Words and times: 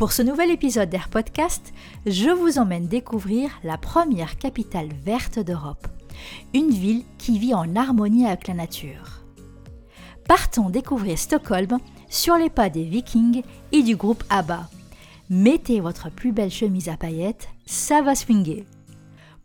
Pour 0.00 0.12
ce 0.12 0.22
nouvel 0.22 0.50
épisode 0.50 0.88
d'Air 0.88 1.10
Podcast, 1.10 1.74
je 2.06 2.30
vous 2.30 2.56
emmène 2.58 2.88
découvrir 2.88 3.50
la 3.62 3.76
première 3.76 4.38
capitale 4.38 4.88
verte 5.04 5.38
d'Europe, 5.38 5.86
une 6.54 6.70
ville 6.70 7.04
qui 7.18 7.38
vit 7.38 7.52
en 7.52 7.76
harmonie 7.76 8.24
avec 8.24 8.48
la 8.48 8.54
nature. 8.54 9.20
Partons 10.26 10.70
découvrir 10.70 11.18
Stockholm 11.18 11.76
sur 12.08 12.36
les 12.38 12.48
pas 12.48 12.70
des 12.70 12.84
Vikings 12.84 13.42
et 13.72 13.82
du 13.82 13.94
groupe 13.94 14.24
ABBA. 14.30 14.70
Mettez 15.28 15.80
votre 15.80 16.10
plus 16.10 16.32
belle 16.32 16.50
chemise 16.50 16.88
à 16.88 16.96
paillettes, 16.96 17.50
ça 17.66 18.00
va 18.00 18.14
swinguer. 18.14 18.64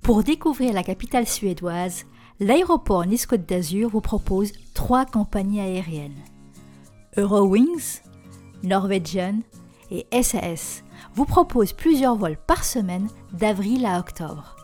Pour 0.02 0.23
découvrir 0.23 0.72
la 0.72 0.83
capitale 0.83 1.27
suédoise, 1.27 2.05
l'aéroport 2.39 3.05
Nice-Côte 3.05 3.45
d'Azur 3.45 3.89
vous 3.89 3.99
propose 3.99 4.53
trois 4.73 5.05
compagnies 5.05 5.59
aériennes. 5.59 6.23
Eurowings, 7.17 7.99
Norwegian 8.63 9.41
et 9.91 10.05
SAS 10.21 10.84
vous 11.13 11.25
propose 11.25 11.73
plusieurs 11.73 12.16
vols 12.16 12.38
par 12.38 12.63
semaine 12.63 13.07
d'avril 13.34 13.85
à 13.85 13.99
octobre. 13.99 14.55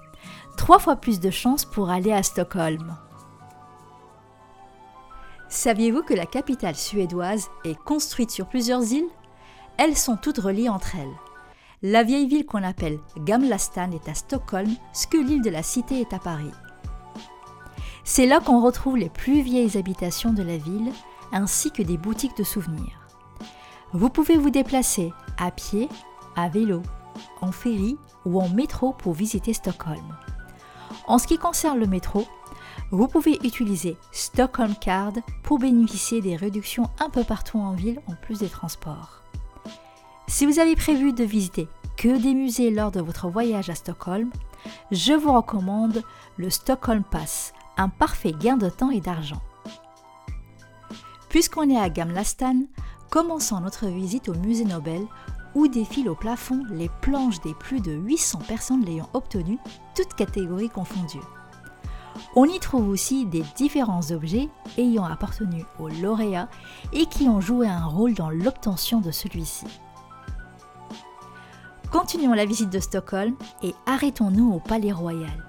Trois 0.58 0.80
fois 0.80 0.95
plus 0.95 1.19
de 1.19 1.30
chances 1.30 1.66
pour 1.66 1.89
aller 1.89 2.11
à 2.11 2.23
Stockholm. 2.23 2.97
Saviez-vous 5.49 6.03
que 6.03 6.14
la 6.14 6.25
capitale 6.25 6.75
suédoise 6.75 7.49
est 7.66 7.77
construite 7.83 8.31
sur 8.31 8.47
plusieurs 8.47 8.92
îles? 8.94 9.09
Elles 9.77 9.97
sont 9.97 10.16
toutes 10.16 10.39
reliées 10.39 10.69
entre 10.69 10.95
elles. 10.95 11.17
La 11.81 12.03
vieille 12.03 12.27
ville 12.27 12.45
qu'on 12.45 12.64
appelle 12.64 12.99
Gamla 13.17 13.58
Stan 13.58 13.92
est 13.92 14.08
à 14.08 14.14
Stockholm, 14.14 14.69
ce 14.94 15.08
que 15.08 15.17
l'île 15.17 15.42
de 15.42 15.49
la 15.49 15.64
Cité 15.64 15.99
est 15.99 16.14
à 16.14 16.19
Paris. 16.19 16.52
C'est 18.03 18.27
là 18.27 18.39
qu'on 18.39 18.61
retrouve 18.61 18.97
les 18.97 19.09
plus 19.09 19.42
vieilles 19.42 19.77
habitations 19.77 20.33
de 20.33 20.44
la 20.44 20.58
ville, 20.58 20.92
ainsi 21.31 21.72
que 21.72 21.81
des 21.81 21.97
boutiques 21.97 22.38
de 22.38 22.44
souvenirs. 22.44 23.00
Vous 23.94 24.09
pouvez 24.09 24.38
vous 24.38 24.50
déplacer 24.50 25.11
à 25.38 25.52
pied, 25.52 25.89
à 26.38 26.47
vélo, 26.47 26.81
en 27.42 27.52
ferry 27.52 27.98
ou 28.25 28.39
en 28.39 28.48
métro 28.48 28.94
pour 28.94 29.14
visiter 29.14 29.53
Stockholm. 29.53 30.17
En 31.08 31.17
ce 31.17 31.28
qui 31.28 31.38
concerne 31.38 31.78
le 31.78 31.88
métro, 31.88 32.25
vous 32.92 33.08
pouvez 33.08 33.38
utiliser 33.45 33.98
Stockholm 34.14 34.75
Card 34.75 35.14
pour 35.44 35.59
bénéficier 35.59 36.22
des 36.22 36.38
réductions 36.38 36.89
un 37.00 37.09
peu 37.09 37.25
partout 37.25 37.59
en 37.59 37.73
ville 37.73 38.00
en 38.08 38.16
plus 38.16 38.39
des 38.39 38.48
transports. 38.48 39.23
Si 40.28 40.45
vous 40.45 40.59
avez 40.59 40.78
prévu 40.78 41.11
de 41.11 41.26
visiter 41.26 41.67
que 41.98 42.17
des 42.17 42.33
musées 42.33 42.72
lors 42.72 42.92
de 42.92 43.02
votre 43.02 43.28
voyage 43.28 43.70
à 43.70 43.76
Stockholm, 43.76 44.30
je 44.92 45.14
vous 45.14 45.33
recommande 45.33 46.02
le 46.38 46.50
Stockholm 46.50 47.03
Pass, 47.03 47.53
un 47.76 47.89
parfait 47.89 48.31
gain 48.31 48.55
de 48.55 48.70
temps 48.70 48.92
et 48.92 49.02
d'argent. 49.02 49.42
Puisqu'on 51.28 51.70
est 51.70 51.80
à 51.80 51.89
Gamla 51.89 52.23
Stan, 52.23 52.55
Commençons 53.12 53.59
notre 53.59 53.88
visite 53.88 54.30
au 54.30 54.34
musée 54.36 54.64
Nobel 54.64 55.06
où 55.54 55.67
défilent 55.67 56.08
au 56.08 56.16
plafond 56.16 56.64
les 56.70 56.90
planches 57.02 57.42
des 57.42 57.54
plus 57.54 57.81
de 57.81 57.92
800 57.92 58.40
personnes 58.48 58.86
l'ayant 58.86 59.09
obtenu, 59.12 59.59
toutes 59.98 60.14
catégories 60.14 60.70
confondues. 60.70 61.20
On 62.38 62.45
y 62.45 62.58
trouve 62.59 62.88
aussi 62.88 63.26
des 63.26 63.44
différents 63.58 64.12
objets 64.12 64.48
ayant 64.77 65.04
appartenu 65.04 65.66
aux 65.77 65.89
lauréats 65.89 66.48
et 66.94 67.05
qui 67.05 67.27
ont 67.27 67.42
joué 67.42 67.67
un 67.67 67.83
rôle 67.83 68.14
dans 68.14 68.30
l'obtention 68.30 69.02
de 69.02 69.11
celui-ci. 69.11 69.66
Continuons 71.92 72.32
la 72.32 72.45
visite 72.45 72.70
de 72.70 72.80
Stockholm 72.80 73.36
et 73.61 73.76
arrêtons-nous 73.88 74.54
au 74.54 74.61
Palais 74.61 74.94
Royal. 74.94 75.45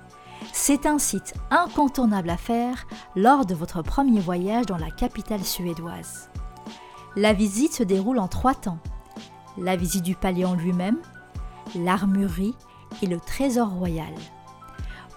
C'est 0.52 0.84
un 0.84 0.98
site 0.98 1.34
incontournable 1.52 2.30
à 2.30 2.36
faire 2.36 2.88
lors 3.14 3.46
de 3.46 3.54
votre 3.54 3.82
premier 3.82 4.18
voyage 4.18 4.66
dans 4.66 4.78
la 4.78 4.90
capitale 4.90 5.44
suédoise. 5.44 6.28
La 7.14 7.34
visite 7.34 7.74
se 7.74 7.82
déroule 7.82 8.18
en 8.18 8.28
trois 8.28 8.54
temps. 8.54 8.78
La 9.58 9.76
visite 9.76 10.02
du 10.02 10.14
palais 10.14 10.46
en 10.46 10.54
lui-même, 10.54 10.96
l'armurerie 11.74 12.54
et 13.02 13.06
le 13.06 13.20
trésor 13.20 13.68
royal. 13.68 14.14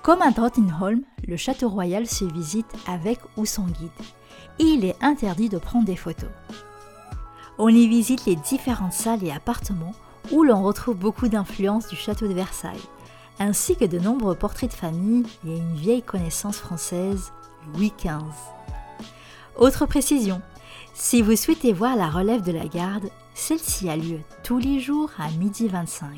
Comme 0.03 0.22
à 0.22 0.31
Drottningholm, 0.31 1.03
le 1.25 1.38
château 1.38 1.69
royal 1.69 2.05
se 2.05 2.25
visite 2.25 2.72
avec 2.85 3.19
ou 3.38 3.45
sans 3.45 3.66
guide. 3.66 3.89
Il 4.59 4.84
est 4.84 5.01
interdit 5.01 5.47
de 5.47 5.57
prendre 5.57 5.85
des 5.85 5.95
photos. 5.95 6.29
On 7.57 7.69
y 7.69 7.88
visite 7.88 8.25
les 8.25 8.35
différentes 8.35 8.94
salles 8.94 9.23
et 9.23 9.31
appartements 9.31 9.95
où 10.31 10.44
l'on 10.44 10.61
retrouve 10.63 10.97
beaucoup 10.97 11.29
d'influences 11.29 11.88
du 11.88 11.95
château 11.95 12.28
de 12.28 12.34
Versailles, 12.34 12.75
ainsi 13.39 13.78
que 13.78 13.85
de 13.85 14.00
nombreux 14.00 14.35
portraits 14.35 14.69
de 14.69 14.75
famille 14.75 15.25
et 15.47 15.55
une 15.57 15.75
vieille 15.75 16.03
connaissance 16.03 16.57
française, 16.57 17.31
Louis 17.73 17.94
XV. 17.97 18.19
Autre 19.57 19.85
précision, 19.85 20.41
si 20.97 21.22
vous 21.22 21.35
souhaitez 21.35 21.73
voir 21.73 21.97
la 21.97 22.09
relève 22.09 22.41
de 22.41 22.53
la 22.53 22.67
garde, 22.67 23.09
celle-ci 23.33 23.89
a 23.89 23.97
lieu 23.97 24.19
tous 24.44 24.57
les 24.57 24.79
jours 24.79 25.11
à 25.19 25.29
midi 25.31 25.67
25. 25.67 26.09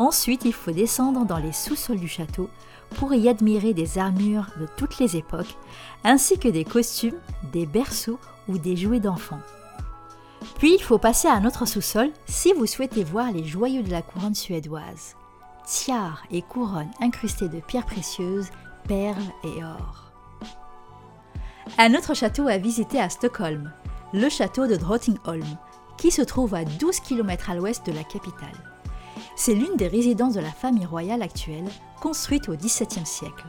Ensuite, 0.00 0.44
il 0.44 0.52
faut 0.52 0.72
descendre 0.72 1.24
dans 1.24 1.38
les 1.38 1.52
sous-sols 1.52 2.00
du 2.00 2.08
château 2.08 2.50
pour 2.96 3.14
y 3.14 3.28
admirer 3.28 3.72
des 3.72 3.98
armures 3.98 4.46
de 4.60 4.66
toutes 4.76 4.98
les 4.98 5.16
époques, 5.16 5.56
ainsi 6.02 6.38
que 6.38 6.48
des 6.48 6.64
costumes, 6.64 7.18
des 7.52 7.64
berceaux 7.64 8.18
ou 8.48 8.58
des 8.58 8.76
jouets 8.76 9.00
d'enfants. 9.00 9.40
Puis 10.58 10.74
il 10.74 10.82
faut 10.82 10.98
passer 10.98 11.28
à 11.28 11.34
un 11.34 11.44
autre 11.44 11.64
sous-sol 11.64 12.10
si 12.26 12.52
vous 12.52 12.66
souhaitez 12.66 13.04
voir 13.04 13.30
les 13.30 13.44
joyaux 13.44 13.82
de 13.82 13.92
la 13.92 14.02
couronne 14.02 14.34
suédoise. 14.34 15.14
Tiares 15.64 16.24
et 16.32 16.42
couronnes 16.42 16.90
incrustées 17.00 17.48
de 17.48 17.60
pierres 17.60 17.86
précieuses, 17.86 18.50
perles 18.88 19.32
et 19.44 19.62
or. 19.62 20.11
Un 21.78 21.94
autre 21.94 22.14
château 22.14 22.48
à 22.48 22.58
visiter 22.58 23.00
à 23.00 23.08
Stockholm, 23.08 23.72
le 24.12 24.28
château 24.28 24.66
de 24.66 24.76
Drottningholm, 24.76 25.46
qui 25.96 26.10
se 26.10 26.22
trouve 26.22 26.54
à 26.54 26.64
12 26.64 27.00
km 27.00 27.50
à 27.50 27.54
l'ouest 27.54 27.86
de 27.86 27.92
la 27.92 28.04
capitale. 28.04 28.72
C'est 29.36 29.54
l'une 29.54 29.76
des 29.76 29.88
résidences 29.88 30.34
de 30.34 30.40
la 30.40 30.50
famille 30.50 30.84
royale 30.84 31.22
actuelle, 31.22 31.68
construite 32.00 32.48
au 32.48 32.56
XVIIe 32.56 33.06
siècle. 33.06 33.46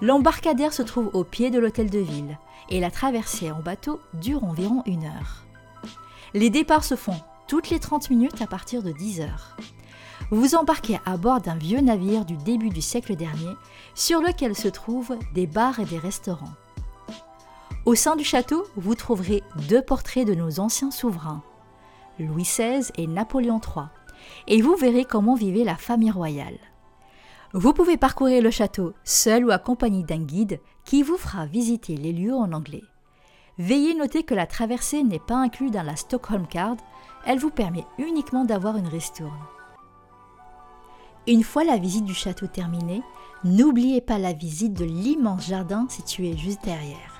L'embarcadère 0.00 0.72
se 0.72 0.82
trouve 0.82 1.10
au 1.12 1.24
pied 1.24 1.50
de 1.50 1.58
l'hôtel 1.58 1.90
de 1.90 1.98
ville 1.98 2.38
et 2.68 2.80
la 2.80 2.90
traversée 2.90 3.50
en 3.50 3.60
bateau 3.60 4.00
dure 4.14 4.44
environ 4.44 4.82
une 4.86 5.04
heure. 5.04 5.44
Les 6.32 6.50
départs 6.50 6.84
se 6.84 6.96
font 6.96 7.20
toutes 7.46 7.70
les 7.70 7.78
30 7.78 8.10
minutes 8.10 8.42
à 8.42 8.46
partir 8.46 8.82
de 8.82 8.90
10 8.90 9.20
heures. 9.20 9.56
Vous 10.30 10.54
embarquez 10.54 10.98
à 11.04 11.16
bord 11.16 11.40
d'un 11.40 11.56
vieux 11.56 11.80
navire 11.80 12.24
du 12.24 12.36
début 12.36 12.70
du 12.70 12.80
siècle 12.80 13.14
dernier 13.14 13.54
sur 13.94 14.20
lequel 14.20 14.56
se 14.56 14.68
trouvent 14.68 15.16
des 15.34 15.46
bars 15.46 15.78
et 15.78 15.84
des 15.84 15.98
restaurants. 15.98 16.54
Au 17.86 17.94
sein 17.94 18.16
du 18.16 18.24
château, 18.24 18.64
vous 18.76 18.94
trouverez 18.94 19.42
deux 19.68 19.82
portraits 19.82 20.26
de 20.26 20.34
nos 20.34 20.58
anciens 20.58 20.90
souverains, 20.90 21.42
Louis 22.18 22.44
XVI 22.44 22.90
et 22.96 23.06
Napoléon 23.06 23.60
III, 23.60 23.86
et 24.46 24.62
vous 24.62 24.74
verrez 24.74 25.04
comment 25.04 25.34
vivait 25.34 25.64
la 25.64 25.76
famille 25.76 26.10
royale. 26.10 26.56
Vous 27.52 27.74
pouvez 27.74 27.98
parcourir 27.98 28.42
le 28.42 28.50
château 28.50 28.94
seul 29.04 29.44
ou 29.44 29.50
accompagné 29.50 30.02
d'un 30.02 30.22
guide 30.22 30.60
qui 30.86 31.02
vous 31.02 31.18
fera 31.18 31.44
visiter 31.44 31.98
les 31.98 32.14
lieux 32.14 32.34
en 32.34 32.52
anglais. 32.54 32.84
Veillez 33.58 33.94
noter 33.94 34.22
que 34.22 34.34
la 34.34 34.46
traversée 34.46 35.02
n'est 35.02 35.18
pas 35.18 35.36
inclue 35.36 35.70
dans 35.70 35.82
la 35.82 35.96
Stockholm 35.96 36.46
Card, 36.46 36.76
elle 37.26 37.38
vous 37.38 37.50
permet 37.50 37.84
uniquement 37.98 38.46
d'avoir 38.46 38.78
une 38.78 38.88
ristourne. 38.88 39.30
Une 41.26 41.44
fois 41.44 41.64
la 41.64 41.76
visite 41.76 42.06
du 42.06 42.14
château 42.14 42.46
terminée, 42.46 43.02
n'oubliez 43.44 44.00
pas 44.00 44.18
la 44.18 44.32
visite 44.32 44.72
de 44.72 44.86
l'immense 44.86 45.46
jardin 45.46 45.86
situé 45.90 46.34
juste 46.34 46.64
derrière. 46.64 47.13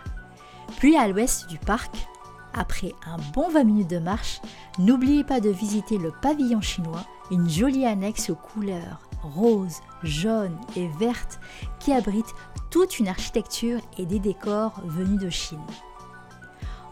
Puis 0.76 0.96
à 0.96 1.08
l'ouest 1.08 1.49
du 1.49 1.58
parc, 1.58 1.94
après 2.52 2.94
un 3.06 3.16
bon 3.32 3.49
20 3.49 3.64
minutes 3.64 3.90
de 3.90 3.99
marche, 3.99 4.40
n'oubliez 4.78 5.25
pas 5.25 5.40
de 5.40 5.50
visiter 5.50 5.99
le 5.99 6.12
pavillon 6.22 6.61
chinois, 6.61 7.05
une 7.31 7.49
jolie 7.49 7.87
annexe 7.87 8.31
aux 8.31 8.37
couleurs 8.37 9.00
roses, 9.22 9.81
jaunes 10.02 10.58
et 10.76 10.88
vertes 10.99 11.40
qui 11.81 11.93
abrite 11.93 12.34
toute 12.70 12.99
une 12.99 13.08
architecture 13.08 13.81
et 13.99 14.06
des 14.06 14.19
décors 14.19 14.81
venus 14.84 15.20
de 15.20 15.31
Chine. 15.31 15.58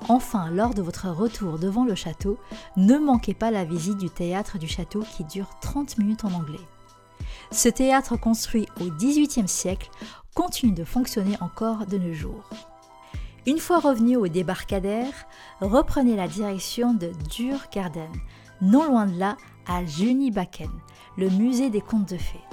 Enfin, 0.08 0.50
lors 0.50 0.74
de 0.74 0.82
votre 0.82 1.08
retour 1.08 1.58
devant 1.58 1.84
le 1.84 1.94
château, 1.94 2.38
ne 2.76 2.98
manquez 2.98 3.34
pas 3.34 3.50
la 3.50 3.64
visite 3.64 3.98
du 3.98 4.10
théâtre 4.10 4.58
du 4.58 4.66
château 4.66 5.04
qui 5.16 5.24
dure 5.24 5.50
30 5.60 5.98
minutes 5.98 6.24
en 6.24 6.32
anglais. 6.32 6.58
Ce 7.52 7.68
théâtre 7.68 8.16
construit 8.16 8.66
au 8.80 8.90
XVIIIe 8.90 9.46
siècle 9.46 9.90
continue 10.34 10.72
de 10.72 10.84
fonctionner 10.84 11.36
encore 11.40 11.86
de 11.86 11.98
nos 11.98 12.14
jours. 12.14 12.48
Une 13.44 13.58
fois 13.58 13.80
revenu 13.80 14.16
au 14.16 14.28
débarcadère, 14.28 15.12
reprenez 15.60 16.14
la 16.14 16.28
direction 16.28 16.94
de 16.94 17.10
Durgarden, 17.28 18.12
non 18.60 18.84
loin 18.84 19.06
de 19.06 19.18
là, 19.18 19.36
à 19.66 19.84
Junibaken, 19.84 20.70
le 21.16 21.28
musée 21.28 21.68
des 21.68 21.80
contes 21.80 22.08
de 22.08 22.16
fées. 22.16 22.44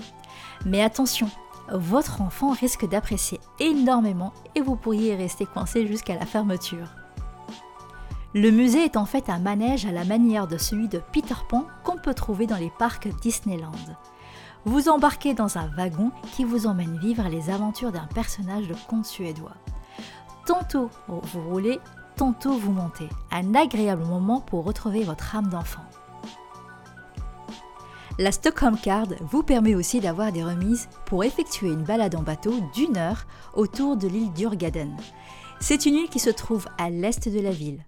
Mais 0.65 0.81
attention, 0.81 1.29
votre 1.71 2.21
enfant 2.21 2.53
risque 2.53 2.89
d'apprécier 2.89 3.39
énormément 3.59 4.33
et 4.55 4.61
vous 4.61 4.75
pourriez 4.75 5.15
rester 5.15 5.45
coincé 5.45 5.85
jusqu'à 5.85 6.15
la 6.15 6.25
fermeture. 6.25 6.87
Le 8.33 8.49
musée 8.49 8.83
est 8.83 8.97
en 8.97 9.05
fait 9.05 9.29
un 9.29 9.39
manège 9.39 9.85
à 9.85 9.91
la 9.91 10.05
manière 10.05 10.47
de 10.47 10.57
celui 10.57 10.87
de 10.87 11.01
Peter 11.13 11.35
Pan 11.49 11.65
qu'on 11.83 11.97
peut 11.97 12.15
trouver 12.15 12.47
dans 12.47 12.57
les 12.57 12.71
parcs 12.79 13.07
Disneyland. 13.21 13.71
Vous 14.65 14.89
embarquez 14.89 15.35
dans 15.35 15.59
un 15.59 15.67
wagon 15.67 16.11
qui 16.35 16.43
vous 16.43 16.65
emmène 16.65 16.97
vivre 16.97 17.27
les 17.29 17.51
aventures 17.51 17.91
d'un 17.91 18.07
personnage 18.07 18.67
de 18.67 18.75
conte 18.87 19.05
suédois. 19.05 19.53
Tantôt 20.49 20.89
vous 21.07 21.47
roulez, 21.47 21.79
tantôt 22.15 22.57
vous 22.57 22.71
montez. 22.71 23.07
Un 23.29 23.53
agréable 23.53 24.03
moment 24.03 24.41
pour 24.41 24.63
retrouver 24.63 25.03
votre 25.03 25.35
âme 25.35 25.45
d'enfant. 25.45 25.85
La 28.17 28.31
Stockholm 28.31 28.75
Card 28.75 29.09
vous 29.21 29.43
permet 29.43 29.75
aussi 29.75 29.99
d'avoir 29.99 30.31
des 30.31 30.43
remises 30.43 30.89
pour 31.05 31.23
effectuer 31.23 31.67
une 31.67 31.83
balade 31.83 32.15
en 32.15 32.23
bateau 32.23 32.55
d'une 32.73 32.97
heure 32.97 33.27
autour 33.53 33.95
de 33.95 34.07
l'île 34.07 34.33
d'Urgaden. 34.33 34.97
C'est 35.59 35.85
une 35.85 35.93
île 35.93 36.09
qui 36.09 36.17
se 36.17 36.31
trouve 36.31 36.65
à 36.79 36.89
l'est 36.89 37.29
de 37.29 37.41
la 37.41 37.51
ville. 37.51 37.85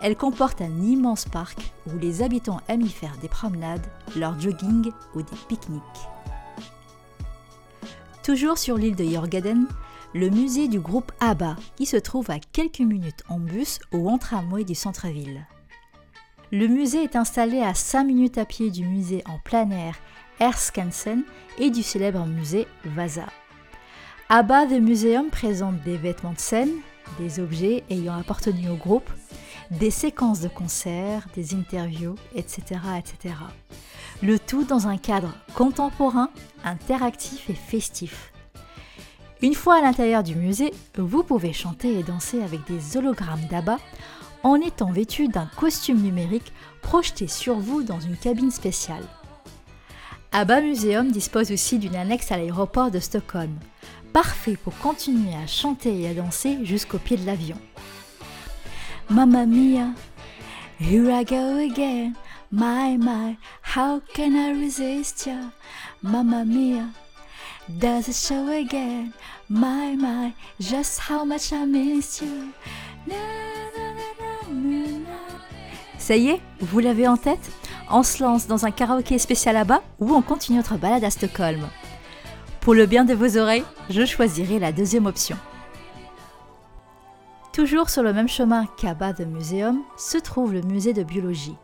Elle 0.00 0.16
comporte 0.16 0.62
un 0.62 0.80
immense 0.80 1.26
parc 1.26 1.74
où 1.88 1.98
les 1.98 2.22
habitants 2.22 2.62
aiment 2.68 2.86
y 2.86 2.88
faire 2.88 3.18
des 3.20 3.28
promenades, 3.28 3.86
leur 4.16 4.40
jogging 4.40 4.92
ou 5.14 5.20
des 5.20 5.36
pique-niques. 5.46 5.82
Toujours 8.22 8.56
sur 8.56 8.78
l'île 8.78 8.96
de 8.96 9.04
Jorgaden, 9.04 9.66
le 10.14 10.30
musée 10.30 10.68
du 10.68 10.80
groupe 10.80 11.12
ABBA, 11.20 11.56
qui 11.76 11.86
se 11.86 11.96
trouve 11.96 12.30
à 12.30 12.38
quelques 12.38 12.80
minutes 12.80 13.22
en 13.28 13.38
bus 13.38 13.78
ou 13.92 14.08
en 14.08 14.18
tramway 14.18 14.64
du 14.64 14.74
centre-ville. 14.74 15.46
Le 16.50 16.66
musée 16.66 17.02
est 17.02 17.16
installé 17.16 17.60
à 17.60 17.74
5 17.74 18.04
minutes 18.04 18.38
à 18.38 18.46
pied 18.46 18.70
du 18.70 18.84
musée 18.84 19.22
en 19.26 19.38
plein 19.38 19.70
air 19.70 19.96
Erskansen 20.40 21.24
et 21.58 21.70
du 21.70 21.82
célèbre 21.82 22.24
musée 22.24 22.66
Vasa. 22.84 23.26
ABBA 24.30 24.66
The 24.66 24.80
Museum 24.80 25.30
présente 25.30 25.82
des 25.82 25.96
vêtements 25.96 26.32
de 26.32 26.38
scène, 26.38 26.72
des 27.18 27.40
objets 27.40 27.84
ayant 27.90 28.18
appartenu 28.18 28.68
au 28.70 28.76
groupe, 28.76 29.10
des 29.70 29.90
séquences 29.90 30.40
de 30.40 30.48
concerts, 30.48 31.26
des 31.34 31.54
interviews, 31.54 32.14
etc., 32.34 32.80
etc. 32.98 33.34
Le 34.22 34.38
tout 34.38 34.64
dans 34.64 34.88
un 34.88 34.96
cadre 34.96 35.34
contemporain, 35.54 36.30
interactif 36.64 37.50
et 37.50 37.54
festif. 37.54 38.32
Une 39.40 39.54
fois 39.54 39.76
à 39.76 39.80
l'intérieur 39.80 40.24
du 40.24 40.34
musée, 40.34 40.74
vous 40.96 41.22
pouvez 41.22 41.52
chanter 41.52 41.98
et 41.98 42.02
danser 42.02 42.42
avec 42.42 42.60
des 42.66 42.96
hologrammes 42.96 43.46
d'ABBA 43.48 43.78
en 44.42 44.56
étant 44.56 44.90
vêtu 44.90 45.28
d'un 45.28 45.48
costume 45.56 46.02
numérique 46.02 46.52
projeté 46.82 47.28
sur 47.28 47.54
vous 47.54 47.84
dans 47.84 48.00
une 48.00 48.16
cabine 48.16 48.50
spéciale. 48.50 49.04
ABBA 50.32 50.60
Museum 50.60 51.10
dispose 51.10 51.52
aussi 51.52 51.78
d'une 51.78 51.94
annexe 51.94 52.32
à 52.32 52.36
l'aéroport 52.36 52.90
de 52.90 52.98
Stockholm, 52.98 53.54
parfait 54.12 54.56
pour 54.56 54.76
continuer 54.78 55.34
à 55.34 55.46
chanter 55.46 56.00
et 56.00 56.08
à 56.08 56.14
danser 56.14 56.58
jusqu'au 56.64 56.98
pied 56.98 57.16
de 57.16 57.24
l'avion. 57.24 57.56
Mamma 59.08 59.46
mia, 59.46 59.92
here 60.80 61.10
I 61.10 61.24
go 61.24 61.58
again. 61.58 62.12
My, 62.50 62.96
my, 62.98 63.36
how 63.76 64.00
can 64.14 64.34
I 64.34 64.52
resist 64.64 65.26
ya? 65.26 65.50
Mamma 66.02 66.44
mia, 66.44 66.88
does 67.68 68.08
it 68.08 68.14
show 68.14 68.48
again? 68.48 69.12
My, 69.48 69.96
my, 69.96 70.32
just 70.60 70.98
how 70.98 71.24
much 71.24 71.52
I 71.52 71.64
miss 71.66 72.20
you. 72.20 72.52
Ça 75.98 76.16
y 76.16 76.28
est, 76.28 76.40
vous 76.60 76.78
l'avez 76.78 77.06
en 77.06 77.16
tête? 77.16 77.50
On 77.90 78.02
se 78.02 78.22
lance 78.22 78.46
dans 78.46 78.64
un 78.64 78.70
karaoké 78.70 79.18
spécial 79.18 79.54
là-bas 79.54 79.82
ou 79.98 80.14
on 80.14 80.22
continue 80.22 80.58
notre 80.58 80.76
balade 80.76 81.04
à 81.04 81.10
Stockholm 81.10 81.68
Pour 82.60 82.74
le 82.74 82.86
bien 82.86 83.04
de 83.04 83.14
vos 83.14 83.36
oreilles, 83.36 83.64
je 83.90 84.04
choisirai 84.04 84.58
la 84.58 84.72
deuxième 84.72 85.06
option. 85.06 85.36
Toujours 87.52 87.90
sur 87.90 88.02
le 88.02 88.12
même 88.12 88.28
chemin 88.28 88.66
qu'Abba 88.78 89.12
de 89.12 89.24
Museum 89.24 89.82
se 89.96 90.16
trouve 90.18 90.52
le 90.52 90.62
musée 90.62 90.92
de 90.92 91.02
biologie. 91.02 91.56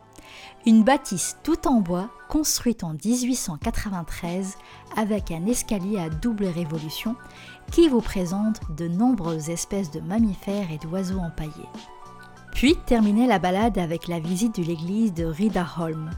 Une 0.65 0.83
bâtisse 0.83 1.37
tout 1.43 1.67
en 1.67 1.81
bois 1.81 2.09
construite 2.29 2.83
en 2.83 2.93
1893 2.93 4.55
avec 4.97 5.31
un 5.31 5.45
escalier 5.45 5.99
à 5.99 6.09
double 6.09 6.45
révolution 6.45 7.15
qui 7.71 7.87
vous 7.87 8.01
présente 8.01 8.59
de 8.75 8.87
nombreuses 8.87 9.49
espèces 9.49 9.91
de 9.91 9.99
mammifères 9.99 10.71
et 10.71 10.77
d'oiseaux 10.77 11.19
empaillés. 11.19 11.69
Puis 12.53 12.75
terminer 12.85 13.27
la 13.27 13.37
balade 13.37 13.77
avec 13.77 14.07
la 14.07 14.19
visite 14.19 14.59
de 14.59 14.63
l'église 14.65 15.13
de 15.13 15.25
Ridaholm. 15.25 16.09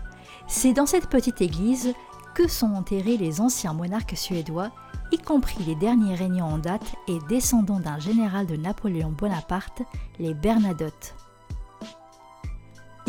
C'est 0.48 0.74
dans 0.74 0.86
cette 0.86 1.10
petite 1.10 1.42
église 1.42 1.94
que 2.36 2.48
sont 2.48 2.74
enterrés 2.74 3.18
les 3.18 3.42
anciens 3.42 3.74
monarques 3.74 4.16
suédois, 4.16 4.70
y 5.12 5.18
compris 5.18 5.64
les 5.66 5.76
derniers 5.76 6.14
régnants 6.14 6.52
en 6.52 6.58
date 6.60 6.96
et 7.08 7.18
descendants 7.28 7.80
d'un 7.80 7.98
général 7.98 8.46
de 8.46 8.56
Napoléon 8.56 9.12
Bonaparte, 9.12 9.82
les 10.20 10.36
Bernadotte. 10.36 11.16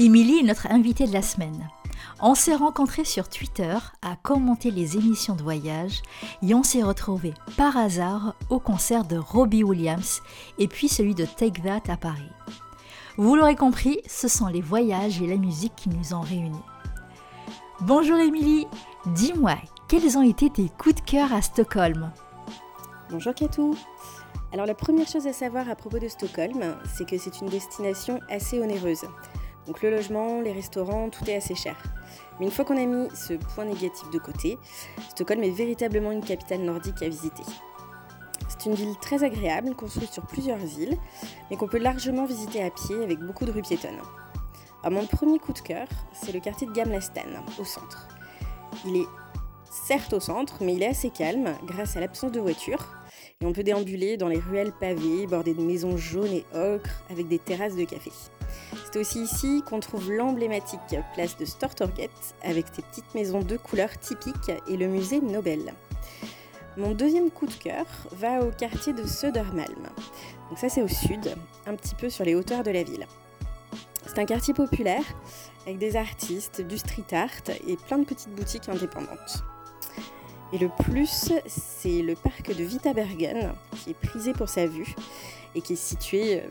Émilie 0.01 0.39
est 0.39 0.45
notre 0.45 0.71
invitée 0.71 1.09
de 1.09 1.13
la 1.13 1.23
semaine. 1.23 1.69
On 2.21 2.37
s'est 2.37 2.55
rencontrés 2.55 3.05
sur 3.05 3.29
Twitter 3.29 3.77
à 4.01 4.15
commenter 4.15 4.71
les 4.71 4.97
émissions 4.97 5.35
de 5.35 5.43
voyage 5.43 6.03
et 6.41 6.55
on 6.55 6.63
s'est 6.63 6.85
retrouvés 6.85 7.35
par 7.57 7.77
hasard 7.77 8.37
au 8.49 8.61
concert 8.61 9.05
de 9.05 9.17
Robbie 9.17 9.65
Williams 9.65 10.23
et 10.57 10.69
puis 10.69 10.89
celui 10.89 11.17
de 11.17 11.25
Take 11.25 11.63
That 11.63 11.93
à 11.93 11.97
Paris. 11.97 12.31
Vous 13.17 13.35
l'aurez 13.35 13.57
compris, 13.57 13.99
ce 14.07 14.29
sont 14.29 14.47
les 14.47 14.61
voyages 14.61 15.21
et 15.21 15.27
la 15.27 15.37
musique 15.37 15.75
qui 15.75 15.89
nous 15.89 16.15
ont 16.15 16.21
réunis. 16.21 16.63
Bonjour 17.81 18.19
Émilie, 18.19 18.69
dis-moi, 19.07 19.57
quels 19.89 20.17
ont 20.17 20.23
été 20.23 20.49
tes 20.49 20.69
coups 20.79 20.95
de 20.95 21.01
cœur 21.01 21.33
à 21.33 21.43
Stockholm? 21.43 22.13
Bonjour 23.11 23.35
Katou 23.35 23.77
Alors 24.53 24.67
la 24.67 24.75
première 24.75 25.09
chose 25.09 25.27
à 25.27 25.33
savoir 25.33 25.69
à 25.69 25.75
propos 25.75 25.99
de 25.99 26.07
Stockholm, 26.07 26.77
c'est 26.97 27.09
que 27.09 27.19
c'est 27.19 27.41
une 27.41 27.49
destination 27.49 28.21
assez 28.29 28.61
onéreuse. 28.61 29.05
Donc 29.69 29.83
le 29.83 29.91
logement, 29.91 30.41
les 30.41 30.53
restaurants, 30.53 31.11
tout 31.11 31.29
est 31.29 31.37
assez 31.37 31.55
cher. 31.55 31.77
Mais 32.41 32.47
une 32.47 32.51
fois 32.51 32.65
qu'on 32.65 32.79
a 32.79 32.87
mis 32.87 33.09
ce 33.15 33.35
point 33.35 33.67
négatif 33.67 34.09
de 34.11 34.19
côté, 34.19 34.59
Stockholm 35.11 35.45
est 35.45 35.51
véritablement 35.51 36.11
une 36.11 36.25
capitale 36.25 36.63
nordique 36.63 37.03
à 37.03 37.09
visiter. 37.09 37.43
C'est 38.49 38.65
une 38.65 38.75
ville 38.75 38.97
très 38.99 39.23
agréable, 39.25 39.75
construite 39.75 40.11
sur 40.11 40.27
plusieurs 40.27 40.59
îles, 40.79 40.97
mais 41.51 41.57
qu'on 41.57 41.69
peut 41.69 41.79
largement 41.79 42.25
visiter 42.25 42.65
à 42.65 42.71
pied 42.71 42.97
avec 43.05 43.19
beaucoup 43.19 43.45
de 43.45 43.53
rues 43.53 43.61
piétonnes. 43.61 44.01
mon 44.85 45.05
premier 45.05 45.39
coup 45.39 45.53
de 45.53 45.59
cœur, 45.59 45.87
c'est 46.15 46.33
le 46.33 46.41
quartier 46.41 46.67
de 46.67 46.73
Gamlastan, 46.73 47.45
au 47.61 47.65
centre. 47.65 48.09
Il 48.87 48.97
est 48.97 49.07
certes 49.71 50.15
au 50.15 50.21
centre, 50.21 50.63
mais 50.63 50.75
il 50.75 50.83
est 50.83 50.89
assez 50.89 51.11
calme 51.11 51.53
grâce 51.67 51.95
à 51.95 52.01
l'absence 52.01 52.33
de 52.33 52.41
voitures. 52.41 52.87
Et 53.43 53.47
on 53.47 53.53
peut 53.53 53.63
déambuler 53.63 54.17
dans 54.17 54.29
les 54.29 54.39
ruelles 54.39 54.73
pavées, 54.81 55.27
bordées 55.27 55.55
de 55.55 55.63
maisons 55.63 55.99
jaunes 55.99 56.33
et 56.33 56.47
ocre, 56.55 57.03
avec 57.11 57.29
des 57.29 57.39
terrasses 57.39 57.77
de 57.77 57.85
café. 57.85 58.11
C'est 58.91 58.99
aussi 58.99 59.23
ici 59.23 59.63
qu'on 59.67 59.81
trouve 59.81 60.13
l'emblématique 60.13 60.97
place 61.15 61.37
de 61.37 61.45
Stortorget, 61.45 62.11
avec 62.43 62.67
ses 62.73 62.83
petites 62.83 63.15
maisons 63.15 63.41
de 63.41 63.57
couleurs 63.57 63.99
typiques, 63.99 64.53
et 64.67 64.77
le 64.77 64.87
musée 64.87 65.21
Nobel. 65.21 65.75
Mon 66.77 66.93
deuxième 66.93 67.31
coup 67.31 67.47
de 67.47 67.55
cœur 67.55 67.87
va 68.13 68.41
au 68.41 68.51
quartier 68.51 68.93
de 68.93 69.07
Södermalm. 69.07 69.89
Donc 70.49 70.59
ça 70.59 70.69
c'est 70.69 70.83
au 70.83 70.89
sud, 70.89 71.35
un 71.67 71.75
petit 71.75 71.95
peu 71.95 72.09
sur 72.09 72.25
les 72.25 72.35
hauteurs 72.35 72.63
de 72.63 72.71
la 72.71 72.83
ville. 72.83 73.07
C'est 74.07 74.19
un 74.19 74.25
quartier 74.25 74.55
populaire 74.55 75.03
avec 75.67 75.79
des 75.79 75.97
artistes, 75.97 76.63
du 76.63 76.79
street 76.79 77.13
art 77.13 77.55
et 77.67 77.77
plein 77.77 77.99
de 77.99 78.05
petites 78.05 78.35
boutiques 78.35 78.69
indépendantes. 78.69 79.45
Et 80.53 80.59
le 80.59 80.71
plus, 80.71 81.33
c'est 81.47 82.01
le 82.01 82.15
parc 82.15 82.57
de 82.57 82.65
Vitabergen, 82.65 83.53
qui 83.77 83.91
est 83.91 83.95
prisé 83.95 84.33
pour 84.33 84.49
sa 84.49 84.67
vue 84.67 84.95
et 85.55 85.61
qui 85.61 85.75
est 85.75 85.77
situé 85.77 86.41
euh, 86.41 86.47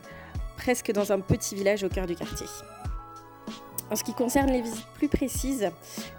presque 0.58 0.92
dans 0.92 1.12
un 1.12 1.20
petit 1.20 1.54
village 1.54 1.82
au 1.84 1.88
cœur 1.88 2.06
du 2.06 2.14
quartier. 2.14 2.46
En 3.90 3.96
ce 3.96 4.04
qui 4.04 4.12
concerne 4.12 4.50
les 4.50 4.60
visites 4.60 4.86
plus 4.96 5.08
précises, 5.08 5.70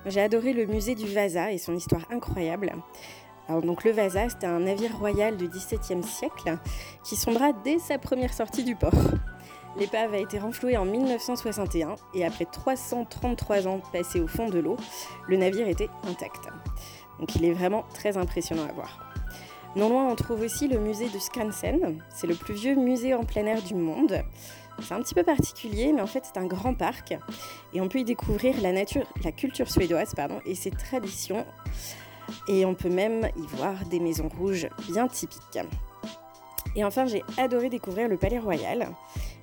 j'ai 0.07 0.21
adoré 0.21 0.53
le 0.53 0.65
musée 0.65 0.95
du 0.95 1.05
Vasa 1.05 1.51
et 1.51 1.59
son 1.59 1.75
histoire 1.75 2.01
incroyable 2.09 2.73
donc 3.63 3.83
le 3.83 3.91
Vasa, 3.91 4.29
c'était 4.29 4.47
un 4.47 4.59
navire 4.59 4.95
royal 4.97 5.35
du 5.35 5.47
XVIIe 5.47 6.03
siècle 6.03 6.57
qui 7.03 7.15
sombra 7.15 7.51
dès 7.51 7.79
sa 7.79 7.97
première 7.97 8.33
sortie 8.33 8.63
du 8.63 8.75
port. 8.75 8.93
L'épave 9.77 10.13
a 10.13 10.17
été 10.17 10.39
renflouée 10.39 10.77
en 10.77 10.85
1961 10.85 11.95
et 12.13 12.25
après 12.25 12.45
333 12.45 13.67
ans 13.67 13.81
passés 13.91 14.19
au 14.19 14.27
fond 14.27 14.49
de 14.49 14.59
l'eau, 14.59 14.77
le 15.27 15.37
navire 15.37 15.67
était 15.67 15.89
intact. 16.07 16.47
Donc 17.19 17.35
il 17.35 17.45
est 17.45 17.53
vraiment 17.53 17.85
très 17.93 18.17
impressionnant 18.17 18.67
à 18.67 18.71
voir. 18.71 19.08
Non 19.75 19.89
loin, 19.89 20.07
on 20.07 20.15
trouve 20.15 20.41
aussi 20.41 20.67
le 20.67 20.79
musée 20.79 21.09
de 21.09 21.19
Skansen. 21.19 22.01
C'est 22.09 22.27
le 22.27 22.35
plus 22.35 22.55
vieux 22.55 22.75
musée 22.75 23.13
en 23.13 23.23
plein 23.23 23.45
air 23.45 23.61
du 23.61 23.75
monde. 23.75 24.23
C'est 24.81 24.93
un 24.93 25.01
petit 25.01 25.13
peu 25.13 25.23
particulier, 25.23 25.91
mais 25.93 26.01
en 26.01 26.07
fait 26.07 26.23
c'est 26.25 26.39
un 26.39 26.45
grand 26.45 26.73
parc 26.73 27.13
et 27.73 27.81
on 27.81 27.89
peut 27.89 27.99
y 27.99 28.05
découvrir 28.05 28.55
la 28.61 28.71
nature, 28.71 29.05
la 29.23 29.31
culture 29.31 29.69
suédoise 29.69 30.13
et 30.45 30.55
ses 30.55 30.71
traditions 30.71 31.45
et 32.47 32.65
on 32.65 32.75
peut 32.75 32.89
même 32.89 33.29
y 33.35 33.45
voir 33.57 33.73
des 33.89 33.99
maisons 33.99 34.29
rouges 34.29 34.69
bien 34.87 35.07
typiques. 35.07 35.59
Et 36.75 36.85
enfin, 36.85 37.05
j'ai 37.07 37.23
adoré 37.37 37.69
découvrir 37.69 38.07
le 38.07 38.17
Palais 38.17 38.39
Royal. 38.39 38.87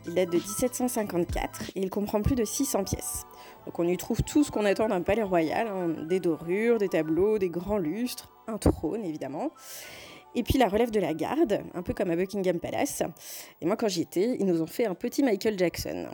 Il 0.07 0.15
date 0.15 0.31
de 0.31 0.39
1754 0.39 1.71
et 1.75 1.81
il 1.81 1.91
comprend 1.91 2.23
plus 2.23 2.37
de 2.37 2.45
600 2.45 2.85
pièces. 2.85 3.27
Donc 3.67 3.79
on 3.81 3.87
y 3.87 3.97
trouve 3.97 4.23
tout 4.23 4.45
ce 4.45 4.53
qu'on 4.53 4.65
attend 4.65 4.89
d'un 4.89 5.03
palais 5.03 5.25
royal, 5.25 5.67
hein. 5.67 5.89
des 5.89 6.21
dorures, 6.21 6.79
des 6.79 6.89
tableaux, 6.89 7.39
des 7.39 7.49
grands 7.49 7.79
lustres, 7.79 8.31
un 8.47 8.59
trône 8.59 9.05
évidemment. 9.05 9.51
Et 10.37 10.43
puis 10.43 10.59
la 10.59 10.69
relève 10.69 10.91
de 10.91 11.01
la 11.01 11.15
garde, 11.15 11.63
un 11.75 11.83
peu 11.83 11.95
comme 11.95 12.11
à 12.11 12.17
Buckingham 12.17 12.61
Palace. 12.61 13.03
Et 13.61 13.67
moi 13.67 13.77
quand 13.77 13.89
j'y 13.89 14.03
étais, 14.03 14.37
ils 14.39 14.47
nous 14.47 14.63
ont 14.63 14.67
fait 14.67 14.87
un 14.87 14.95
petit 14.95 15.23
Michael 15.23 15.59
Jackson. 15.59 16.09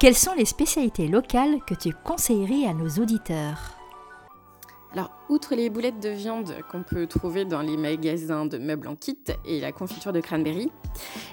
Quelles 0.00 0.16
sont 0.16 0.34
les 0.34 0.44
spécialités 0.44 1.08
locales 1.08 1.60
que 1.66 1.74
tu 1.74 1.92
conseillerais 1.92 2.66
à 2.66 2.72
nos 2.72 2.88
auditeurs? 3.02 3.78
Alors, 4.92 5.10
outre 5.28 5.54
les 5.54 5.68
boulettes 5.68 6.00
de 6.00 6.08
viande 6.08 6.54
qu'on 6.70 6.82
peut 6.82 7.06
trouver 7.06 7.44
dans 7.44 7.60
les 7.60 7.76
magasins 7.76 8.46
de 8.46 8.56
meubles 8.56 8.88
en 8.88 8.96
kit 8.96 9.18
et 9.44 9.60
la 9.60 9.70
confiture 9.70 10.14
de 10.14 10.20
cranberry, 10.20 10.72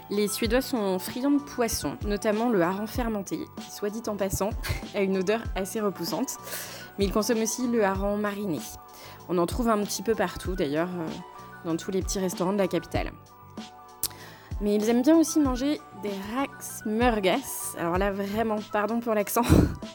les 0.09 0.27
Suédois 0.27 0.61
sont 0.61 0.99
friands 0.99 1.31
de 1.31 1.41
poisson, 1.41 1.97
notamment 2.05 2.49
le 2.49 2.61
hareng 2.61 2.87
fermenté, 2.87 3.37
qui, 3.61 3.71
soit 3.71 3.89
dit 3.89 4.01
en 4.07 4.17
passant, 4.17 4.49
a 4.95 5.01
une 5.01 5.17
odeur 5.19 5.41
assez 5.55 5.79
repoussante. 5.79 6.35
Mais 6.99 7.05
ils 7.05 7.13
consomment 7.13 7.43
aussi 7.43 7.67
le 7.67 7.85
hareng 7.85 8.17
mariné. 8.17 8.59
On 9.29 9.37
en 9.37 9.45
trouve 9.45 9.69
un 9.69 9.81
petit 9.83 10.03
peu 10.03 10.15
partout 10.15 10.55
d'ailleurs, 10.55 10.89
euh, 10.89 11.07
dans 11.65 11.75
tous 11.77 11.91
les 11.91 12.01
petits 12.01 12.19
restaurants 12.19 12.53
de 12.53 12.57
la 12.57 12.67
capitale. 12.67 13.11
Mais 14.61 14.75
ils 14.75 14.89
aiment 14.89 15.01
bien 15.01 15.17
aussi 15.17 15.39
manger 15.39 15.81
des 16.01 16.11
raksmörgas. 16.35 17.75
Alors 17.77 17.97
là, 17.97 18.11
vraiment, 18.11 18.57
pardon 18.71 18.99
pour 18.99 19.13
l'accent. 19.13 19.43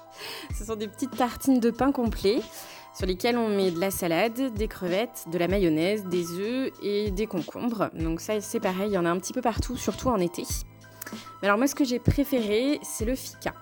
Ce 0.55 0.65
sont 0.65 0.77
des 0.77 0.89
petites 0.89 1.17
tartines 1.17 1.61
de 1.61 1.71
pain 1.71 1.93
complet 1.93 2.43
sur 2.95 3.07
lesquelles 3.07 3.39
on 3.39 3.49
met 3.49 3.71
de 3.71 3.81
la 3.81 3.91
salade, 3.91 4.53
des 4.53 4.69
crevettes, 4.69 5.25
de 5.33 5.39
la 5.39 5.49
mayonnaise, 5.49 6.05
des 6.05 6.39
œufs 6.39 6.73
et 6.83 7.11
des 7.11 7.27
concombres. 7.27 7.91
Donc 7.95 8.21
ça, 8.21 8.41
c'est 8.41 8.61
pareil, 8.61 8.91
il 8.91 8.95
y 8.95 8.99
en 8.99 9.07
a 9.07 9.11
un 9.11 9.19
petit 9.19 9.33
peu 9.33 9.41
partout, 9.41 9.77
surtout 9.77 10.09
en 10.09 10.19
été. 10.19 10.45
Alors 11.43 11.57
moi, 11.57 11.67
ce 11.67 11.75
que 11.75 11.85
j'ai 11.85 11.99
préféré, 11.99 12.79
c'est 12.83 13.05
le 13.05 13.15
fika. 13.15 13.55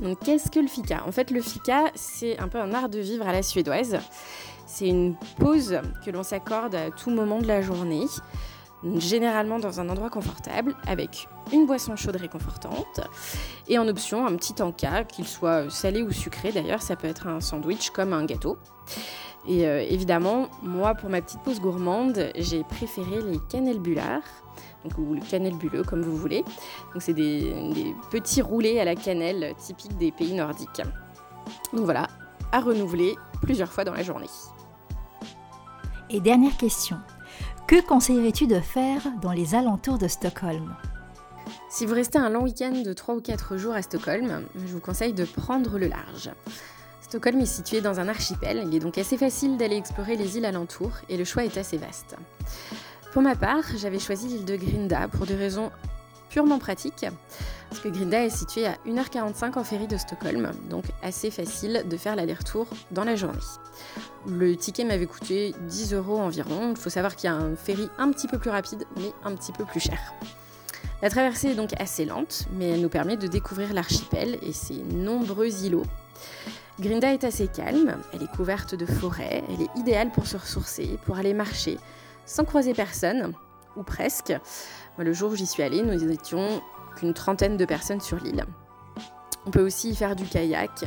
Donc 0.00 0.18
qu'est-ce 0.24 0.50
que 0.50 0.58
le 0.58 0.66
fika? 0.66 1.04
En 1.06 1.12
fait, 1.12 1.30
le 1.30 1.40
fika, 1.40 1.84
c'est 1.94 2.38
un 2.38 2.48
peu 2.48 2.58
un 2.58 2.72
art 2.74 2.88
de 2.88 2.98
vivre 2.98 3.28
à 3.28 3.32
la 3.32 3.42
suédoise. 3.42 3.98
C'est 4.66 4.88
une 4.88 5.16
pause 5.38 5.78
que 6.04 6.10
l'on 6.10 6.22
s'accorde 6.22 6.74
à 6.74 6.90
tout 6.90 7.10
moment 7.10 7.40
de 7.40 7.46
la 7.46 7.62
journée 7.62 8.06
généralement 8.96 9.58
dans 9.58 9.80
un 9.80 9.88
endroit 9.88 10.10
confortable, 10.10 10.74
avec 10.86 11.28
une 11.52 11.66
boisson 11.66 11.96
chaude 11.96 12.16
réconfortante, 12.16 13.00
et 13.68 13.78
en 13.78 13.88
option 13.88 14.26
un 14.26 14.36
petit 14.36 14.60
encas, 14.62 15.04
qu'il 15.04 15.26
soit 15.26 15.70
salé 15.70 16.02
ou 16.02 16.12
sucré 16.12 16.52
d'ailleurs, 16.52 16.82
ça 16.82 16.96
peut 16.96 17.06
être 17.06 17.26
un 17.26 17.40
sandwich 17.40 17.90
comme 17.90 18.12
un 18.12 18.24
gâteau. 18.24 18.58
Et 19.46 19.66
euh, 19.66 19.84
évidemment, 19.88 20.48
moi 20.62 20.94
pour 20.94 21.10
ma 21.10 21.20
petite 21.20 21.40
pause 21.42 21.60
gourmande, 21.60 22.30
j'ai 22.36 22.62
préféré 22.64 23.20
les 23.22 23.38
cannelles 23.48 23.82
donc, 23.82 24.98
ou 24.98 25.14
le 25.14 25.20
cannelle 25.20 25.56
bulleux 25.56 25.82
comme 25.82 26.02
vous 26.02 26.16
voulez. 26.16 26.42
Donc 26.92 27.02
c'est 27.02 27.14
des, 27.14 27.52
des 27.72 27.94
petits 28.10 28.42
roulés 28.42 28.80
à 28.80 28.84
la 28.84 28.94
cannelle 28.94 29.54
typiques 29.58 29.96
des 29.98 30.12
pays 30.12 30.34
nordiques. 30.34 30.82
Donc 31.72 31.84
voilà, 31.84 32.06
à 32.52 32.60
renouveler 32.60 33.16
plusieurs 33.42 33.72
fois 33.72 33.84
dans 33.84 33.94
la 33.94 34.02
journée. 34.02 34.28
Et 36.10 36.20
dernière 36.20 36.56
question, 36.58 36.98
que 37.66 37.80
conseillerais-tu 37.80 38.46
de 38.46 38.60
faire 38.60 39.00
dans 39.22 39.32
les 39.32 39.54
alentours 39.54 39.96
de 39.96 40.06
Stockholm? 40.06 40.76
Si 41.70 41.86
vous 41.86 41.94
restez 41.94 42.18
un 42.18 42.28
long 42.28 42.42
week-end 42.42 42.82
de 42.84 42.92
3 42.92 43.14
ou 43.14 43.20
4 43.22 43.56
jours 43.56 43.72
à 43.72 43.80
Stockholm, 43.80 44.42
je 44.54 44.72
vous 44.72 44.80
conseille 44.80 45.14
de 45.14 45.24
prendre 45.24 45.78
le 45.78 45.88
large. 45.88 46.30
Stockholm 47.00 47.40
est 47.40 47.46
situé 47.46 47.80
dans 47.80 48.00
un 48.00 48.08
archipel, 48.08 48.64
il 48.66 48.74
est 48.74 48.80
donc 48.80 48.98
assez 48.98 49.16
facile 49.16 49.56
d'aller 49.56 49.76
explorer 49.76 50.16
les 50.16 50.36
îles 50.36 50.44
alentours 50.44 50.92
et 51.08 51.16
le 51.16 51.24
choix 51.24 51.44
est 51.44 51.56
assez 51.56 51.78
vaste. 51.78 52.16
Pour 53.12 53.22
ma 53.22 53.34
part, 53.34 53.64
j'avais 53.76 53.98
choisi 53.98 54.28
l'île 54.28 54.44
de 54.44 54.56
Grinda 54.56 55.08
pour 55.08 55.24
des 55.24 55.36
raisons 55.36 55.70
purement 56.34 56.58
pratiques, 56.58 57.06
parce 57.70 57.80
que 57.80 57.88
Grinda 57.88 58.24
est 58.24 58.36
située 58.36 58.66
à 58.66 58.76
1h45 58.88 59.56
en 59.56 59.62
ferry 59.62 59.86
de 59.86 59.96
Stockholm, 59.96 60.50
donc 60.68 60.82
assez 61.00 61.30
facile 61.30 61.84
de 61.88 61.96
faire 61.96 62.16
l'aller-retour 62.16 62.66
dans 62.90 63.04
la 63.04 63.14
journée. 63.14 63.38
Le 64.26 64.56
ticket 64.56 64.82
m'avait 64.82 65.06
coûté 65.06 65.54
10 65.60 65.94
euros 65.94 66.18
environ. 66.18 66.70
Il 66.70 66.76
faut 66.76 66.90
savoir 66.90 67.14
qu'il 67.14 67.30
y 67.30 67.32
a 67.32 67.36
un 67.36 67.54
ferry 67.54 67.88
un 67.98 68.10
petit 68.10 68.26
peu 68.26 68.38
plus 68.38 68.50
rapide, 68.50 68.84
mais 68.96 69.12
un 69.22 69.32
petit 69.36 69.52
peu 69.52 69.64
plus 69.64 69.78
cher. 69.78 70.12
La 71.02 71.08
traversée 71.08 71.50
est 71.50 71.54
donc 71.54 71.70
assez 71.80 72.04
lente, 72.04 72.46
mais 72.54 72.70
elle 72.70 72.80
nous 72.80 72.88
permet 72.88 73.16
de 73.16 73.28
découvrir 73.28 73.72
l'archipel 73.72 74.36
et 74.42 74.52
ses 74.52 74.82
nombreux 74.82 75.64
îlots. 75.64 75.86
Grinda 76.80 77.12
est 77.12 77.22
assez 77.22 77.46
calme, 77.46 77.94
elle 78.12 78.24
est 78.24 78.36
couverte 78.36 78.74
de 78.74 78.86
forêts, 78.86 79.44
elle 79.48 79.62
est 79.62 79.78
idéale 79.78 80.10
pour 80.10 80.26
se 80.26 80.36
ressourcer, 80.36 80.98
pour 81.06 81.16
aller 81.16 81.32
marcher, 81.32 81.78
sans 82.26 82.44
croiser 82.44 82.74
personne, 82.74 83.34
ou 83.76 83.82
presque. 83.82 84.32
le 84.98 85.12
jour 85.12 85.32
où 85.32 85.36
j'y 85.36 85.46
suis 85.46 85.62
allée, 85.62 85.82
nous 85.82 86.10
étions 86.10 86.62
qu'une 86.96 87.14
trentaine 87.14 87.56
de 87.56 87.64
personnes 87.64 88.00
sur 88.00 88.18
l'île. 88.18 88.44
On 89.46 89.50
peut 89.50 89.64
aussi 89.64 89.90
y 89.90 89.96
faire 89.96 90.16
du 90.16 90.24
kayak 90.24 90.84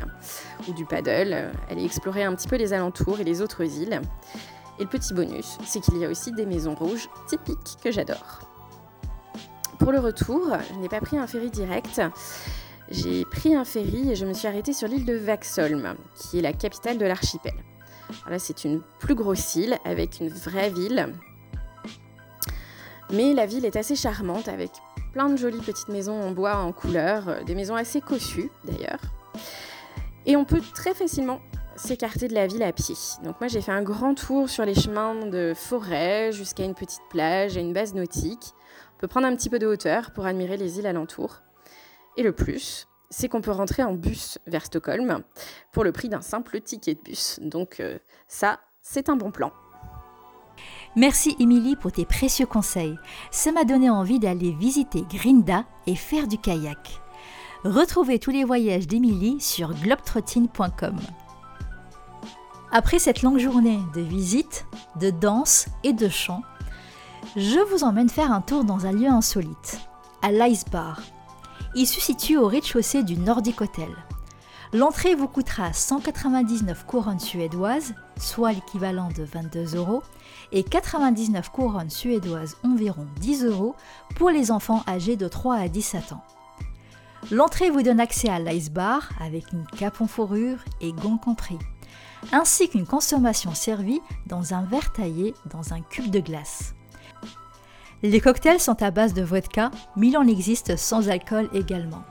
ou 0.68 0.74
du 0.74 0.86
paddle, 0.86 1.52
aller 1.70 1.86
explorer 1.86 2.24
un 2.24 2.34
petit 2.34 2.48
peu 2.48 2.56
les 2.56 2.74
alentours 2.74 3.20
et 3.20 3.24
les 3.24 3.42
autres 3.42 3.64
îles. 3.64 4.02
Et 4.80 4.84
le 4.84 4.90
petit 4.90 5.14
bonus, 5.14 5.58
c'est 5.66 5.80
qu'il 5.80 5.98
y 5.98 6.06
a 6.06 6.10
aussi 6.10 6.32
des 6.32 6.46
maisons 6.46 6.76
rouges 6.76 7.10
typiques 7.28 7.78
que 7.84 7.92
j'adore. 7.92 8.42
Pour 9.80 9.92
le 9.92 10.00
retour, 10.00 10.50
je 10.70 10.80
n'ai 10.80 10.90
pas 10.90 11.02
pris 11.02 11.18
un 11.18 11.28
ferry 11.28 11.52
direct. 11.52 12.02
J'ai 12.90 13.26
pris 13.26 13.56
un 13.56 13.66
ferry 13.66 14.12
et 14.12 14.16
je 14.16 14.26
me 14.26 14.34
suis 14.34 14.48
arrêtée 14.48 14.74
sur 14.74 14.88
l'île 14.88 15.06
de 15.06 15.16
Vaxholm, 15.16 15.96
qui 16.16 16.40
est 16.40 16.42
la 16.42 16.54
capitale 16.54 16.98
de 16.98 17.06
l'archipel. 17.06 17.54
Là, 18.30 18.40
c'est 18.40 18.64
une 18.64 18.82
plus 19.00 19.16
grosse 19.16 19.56
île 19.56 19.78
avec 19.84 20.20
une 20.20 20.30
vraie 20.30 20.70
ville. 20.70 21.14
Mais 23.12 23.34
la 23.34 23.46
ville 23.46 23.66
est 23.66 23.76
assez 23.76 23.96
charmante 23.96 24.48
avec 24.48 24.72
plein 25.14 25.30
de 25.30 25.38
jolies 25.38 25.62
petites 25.62 25.88
maisons 25.88 26.22
en 26.22 26.32
bois 26.32 26.58
en 26.58 26.74
couleur, 26.74 27.30
euh, 27.30 27.44
des 27.44 27.56
maisons 27.56 27.76
assez 27.76 28.02
cossues 28.02 28.52
d'ailleurs. 28.66 29.00
Et 30.26 30.36
on 30.36 30.44
peut 30.44 30.62
très 30.74 30.94
facilement 30.94 31.40
s'écarter 31.78 32.28
de 32.28 32.34
la 32.34 32.48
ville 32.48 32.64
à 32.64 32.74
pied. 32.74 32.96
Donc 33.24 33.40
moi 33.40 33.48
j'ai 33.48 33.62
fait 33.62 33.72
un 33.72 33.84
grand 33.84 34.14
tour 34.14 34.50
sur 34.50 34.66
les 34.66 34.76
chemins 34.76 35.26
de 35.26 35.54
forêt 35.56 36.32
jusqu'à 36.34 36.66
une 36.66 36.76
petite 36.76 37.02
plage 37.10 37.56
et 37.56 37.62
une 37.62 37.74
base 37.74 37.94
nautique. 37.94 38.54
On 38.96 39.00
peut 39.00 39.08
prendre 39.08 39.28
un 39.28 39.36
petit 39.36 39.50
peu 39.50 39.60
de 39.60 39.68
hauteur 39.68 40.12
pour 40.12 40.26
admirer 40.26 40.58
les 40.58 40.80
îles 40.80 40.88
alentours. 40.88 41.42
Et 42.18 42.24
le 42.24 42.34
plus, 42.34 42.88
c'est 43.10 43.30
qu'on 43.30 43.42
peut 43.42 43.52
rentrer 43.52 43.84
en 43.84 43.94
bus 43.94 44.38
vers 44.48 44.66
Stockholm 44.66 45.24
pour 45.72 45.84
le 45.84 45.92
prix 45.92 46.10
d'un 46.10 46.22
simple 46.22 46.60
ticket 46.60 46.96
de 46.96 47.02
bus. 47.02 47.40
Donc 47.42 47.80
euh, 47.80 48.00
ça, 48.28 48.60
c'est 48.82 49.08
un 49.08 49.16
bon 49.16 49.32
plan. 49.32 49.54
Merci 50.98 51.36
Émilie 51.38 51.76
pour 51.76 51.92
tes 51.92 52.06
précieux 52.06 52.48
conseils. 52.48 52.98
Ça 53.30 53.52
m'a 53.52 53.66
donné 53.66 53.88
envie 53.88 54.18
d'aller 54.18 54.52
visiter 54.52 55.06
Grinda 55.08 55.64
et 55.86 55.94
faire 55.94 56.28
du 56.28 56.40
kayak. 56.40 57.00
Retrouvez 57.64 58.18
tous 58.18 58.32
les 58.32 58.44
voyages 58.44 58.88
d'Émilie 58.88 59.40
sur 59.40 59.76
globetrotting.com. 59.76 60.98
Après 62.72 62.98
cette 62.98 63.22
longue 63.22 63.38
journée 63.38 63.80
de 63.94 64.02
visite, 64.02 64.66
de 65.00 65.12
danse 65.12 65.68
et 65.84 65.94
de 65.94 66.10
chant, 66.10 66.42
je 67.36 67.60
vous 67.72 67.84
emmène 67.84 68.10
faire 68.10 68.32
un 68.32 68.42
tour 68.42 68.64
dans 68.64 68.88
un 68.88 68.92
lieu 68.92 69.08
insolite, 69.08 69.80
à 70.24 70.32
l'Ice 70.32 70.66
Bar. 70.66 71.00
Il 71.76 71.86
se 71.86 72.02
situe 72.02 72.38
au 72.38 72.48
rez-de-chaussée 72.48 73.04
du 73.04 73.18
Nordic 73.18 73.62
Hotel. 73.62 73.90
L'entrée 74.74 75.14
vous 75.14 75.28
coûtera 75.28 75.74
199 75.74 76.88
couronnes 76.88 77.20
suédoises, 77.20 77.94
soit 78.20 78.54
l'équivalent 78.54 79.10
de 79.16 79.24
22 79.24 79.76
euros, 79.76 80.04
et 80.52 80.64
99 80.64 81.50
couronnes 81.50 81.90
suédoises, 81.90 82.58
environ 82.64 83.08
10 83.20 83.46
euros, 83.46 83.76
pour 84.16 84.30
les 84.30 84.52
enfants 84.52 84.84
âgés 84.88 85.16
de 85.16 85.28
3 85.28 85.56
à 85.56 85.68
17 85.68 86.14
ans. 86.14 86.24
L'entrée 87.32 87.70
vous 87.70 87.82
donne 87.82 88.00
accès 88.00 88.30
à 88.30 88.40
l'ice 88.40 88.70
bar 88.70 89.10
avec 89.20 89.52
une 89.52 89.66
cape 89.66 90.06
fourrure 90.08 90.60
et 90.82 90.94
gants 90.94 91.18
compris, 91.18 91.60
ainsi 92.32 92.70
qu'une 92.70 92.86
consommation 92.86 93.54
servie 93.54 94.02
dans 94.28 94.54
un 94.54 94.64
verre 94.64 94.94
taillé 94.94 95.34
dans 95.52 95.74
un 95.74 95.82
cube 95.82 96.10
de 96.10 96.20
glace. 96.20 96.74
Les 98.04 98.22
cocktails 98.22 98.60
sont 98.60 98.82
à 98.84 98.92
base 98.92 99.14
de 99.14 99.24
vodka, 99.24 99.72
mais 99.96 100.08
il 100.08 100.18
en 100.18 100.28
existe 100.28 100.78
sans 100.78 101.10
alcool 101.10 101.50
également. 101.54 102.04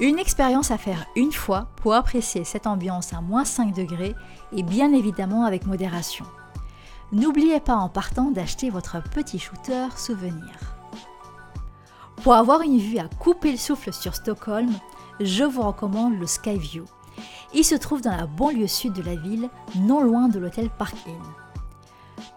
Une 0.00 0.18
expérience 0.18 0.70
à 0.70 0.78
faire 0.78 1.06
une 1.16 1.32
fois 1.32 1.68
pour 1.76 1.94
apprécier 1.94 2.44
cette 2.44 2.66
ambiance 2.66 3.12
à 3.12 3.20
moins 3.20 3.44
5 3.44 3.74
degrés 3.74 4.14
et 4.52 4.62
bien 4.62 4.92
évidemment 4.92 5.44
avec 5.44 5.66
modération. 5.66 6.24
N'oubliez 7.12 7.60
pas 7.60 7.76
en 7.76 7.88
partant 7.88 8.30
d'acheter 8.30 8.70
votre 8.70 9.02
petit 9.02 9.38
shooter 9.38 9.88
souvenir. 9.96 10.50
Pour 12.22 12.34
avoir 12.34 12.62
une 12.62 12.78
vue 12.78 12.98
à 12.98 13.08
couper 13.08 13.52
le 13.52 13.58
souffle 13.58 13.92
sur 13.92 14.14
Stockholm, 14.14 14.70
je 15.20 15.44
vous 15.44 15.62
recommande 15.62 16.18
le 16.18 16.26
Skyview. 16.26 16.84
Il 17.52 17.64
se 17.64 17.74
trouve 17.74 18.00
dans 18.00 18.16
la 18.16 18.26
banlieue 18.26 18.66
sud 18.66 18.94
de 18.94 19.02
la 19.02 19.14
ville, 19.14 19.50
non 19.76 20.02
loin 20.02 20.28
de 20.28 20.38
l'hôtel 20.38 20.70
Park 20.70 20.96
Inn. 21.06 21.41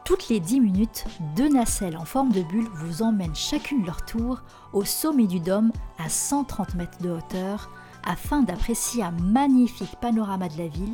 Toutes 0.05 0.29
les 0.29 0.39
10 0.39 0.59
minutes, 0.59 1.05
deux 1.35 1.49
nacelles 1.49 1.97
en 1.97 2.05
forme 2.05 2.31
de 2.31 2.43
bulle 2.43 2.69
vous 2.75 3.01
emmènent 3.01 3.35
chacune 3.35 3.83
leur 3.87 4.05
tour 4.05 4.43
au 4.71 4.85
sommet 4.85 5.25
du 5.25 5.39
dôme 5.39 5.71
à 5.97 6.09
130 6.09 6.75
mètres 6.75 7.01
de 7.01 7.09
hauteur 7.09 7.71
afin 8.03 8.43
d'apprécier 8.43 9.01
un 9.01 9.09
magnifique 9.09 9.95
panorama 9.99 10.47
de 10.47 10.59
la 10.59 10.67
ville 10.67 10.93